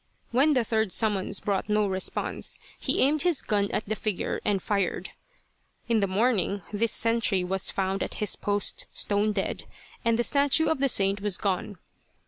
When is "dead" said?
9.31-9.65